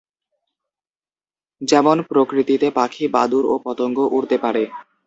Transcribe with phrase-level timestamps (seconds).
[1.61, 4.63] যেমন প্রকৃতিতে পাখি, বাদুড় ও পতঙ্গ উড়তে পারে।